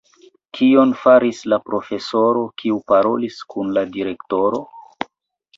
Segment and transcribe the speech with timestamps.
[0.59, 4.65] Kion faris la profesoro, kiu parolis kun la direktoro?